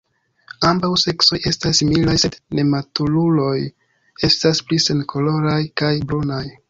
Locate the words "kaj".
5.85-5.93